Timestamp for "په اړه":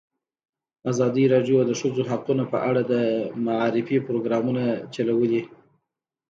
2.53-2.81